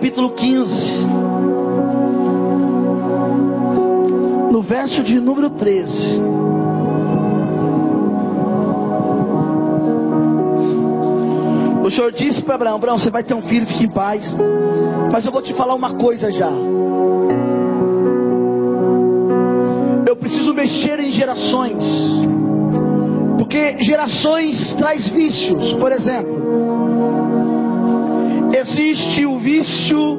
[0.03, 1.05] Capítulo 15,
[4.51, 6.21] no verso de número 13.
[11.85, 14.35] O Senhor disse para Abraão: Abraão, você vai ter um filho, fique em paz.
[15.09, 16.51] Mas eu vou te falar uma coisa já.
[20.05, 21.85] Eu preciso mexer em gerações.
[23.37, 25.71] Porque gerações traz vícios.
[25.71, 26.72] Por exemplo,
[28.73, 30.17] existe o vício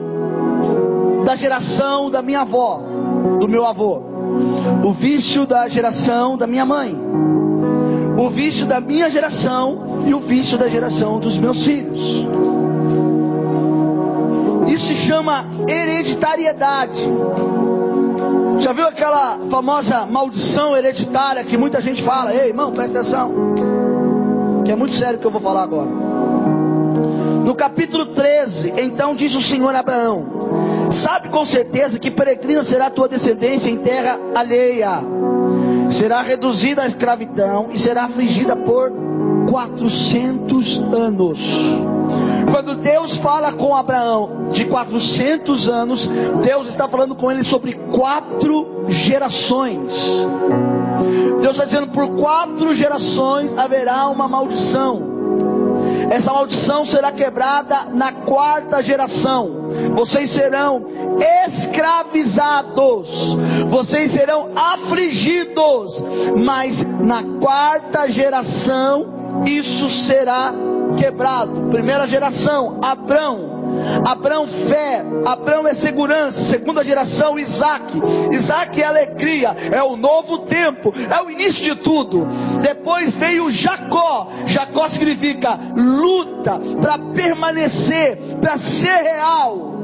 [1.24, 2.80] da geração da minha avó,
[3.40, 4.00] do meu avô.
[4.84, 6.96] O vício da geração da minha mãe.
[8.16, 12.24] O vício da minha geração e o vício da geração dos meus filhos.
[14.68, 17.10] Isso se chama hereditariedade.
[18.60, 22.32] Já viu aquela famosa maldição hereditária que muita gente fala?
[22.32, 23.32] Ei, irmão, presta atenção.
[24.64, 26.03] Que é muito sério o que eu vou falar agora.
[27.44, 32.86] No capítulo 13, então disse o Senhor a Abraão: Sabe com certeza que peregrina será
[32.86, 35.02] a tua descendência em terra alheia.
[35.90, 38.90] Será reduzida à escravidão e será afligida por
[39.50, 41.60] 400 anos.
[42.50, 46.06] Quando Deus fala com Abraão de 400 anos,
[46.42, 50.26] Deus está falando com ele sobre quatro gerações.
[51.42, 55.13] Deus está dizendo: por quatro gerações haverá uma maldição.
[56.14, 59.68] Essa maldição será quebrada na quarta geração.
[59.94, 60.86] Vocês serão
[61.44, 63.36] escravizados,
[63.66, 66.00] vocês serão afligidos,
[66.36, 70.54] mas na quarta geração isso será
[70.96, 71.62] quebrado.
[71.72, 73.53] Primeira geração, Abrão.
[74.04, 76.40] Abrão fé, Abrão é segurança.
[76.40, 77.92] Segunda geração, Isaac.
[78.32, 82.26] Isaac é alegria, é o novo tempo, é o início de tudo.
[82.62, 84.28] Depois veio Jacó.
[84.46, 89.74] Jacó significa luta para permanecer, para ser real.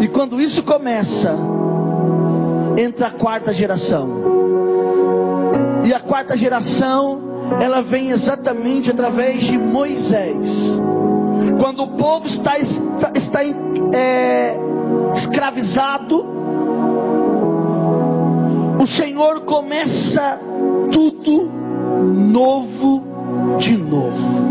[0.00, 1.34] E quando isso começa,
[2.76, 4.22] entra a quarta geração.
[5.84, 7.20] E a quarta geração,
[7.60, 10.78] ela vem exatamente através de Moisés.
[11.64, 13.40] Quando o povo está, está,
[13.94, 14.54] é,
[15.14, 16.22] escravizado,
[18.78, 20.38] o Senhor começa
[20.92, 21.50] tudo
[22.04, 23.02] novo
[23.58, 24.44] de novo.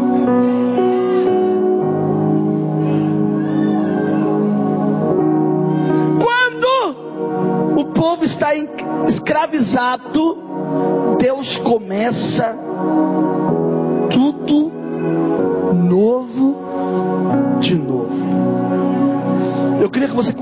[6.20, 8.55] Quando o povo está
[9.07, 10.39] escravizado,
[11.20, 12.57] Deus começa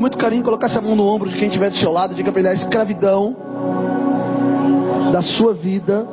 [0.02, 2.32] com muito carinho, colocasse a mão no ombro de quem estiver do seu lado diga
[2.32, 3.36] para ele: a escravidão
[5.12, 6.08] da sua vida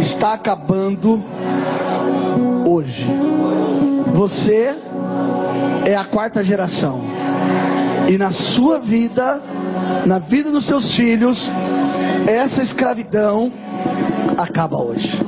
[0.00, 1.22] está acabando
[2.66, 3.06] hoje.
[4.12, 4.74] Você
[5.86, 7.00] é a quarta geração.
[8.08, 9.40] E na sua vida,
[10.04, 11.52] na vida dos seus filhos,
[12.26, 13.52] essa escravidão
[14.36, 15.24] acaba hoje.